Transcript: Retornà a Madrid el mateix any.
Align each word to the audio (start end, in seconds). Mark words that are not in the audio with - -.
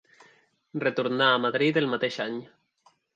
Retornà 0.83 1.27
a 1.33 1.37
Madrid 1.43 1.77
el 1.83 1.91
mateix 1.93 2.17
any. 2.25 2.41